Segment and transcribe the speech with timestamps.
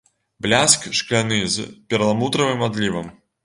[0.45, 3.17] Бляск шкляны з перламутравым адлівам.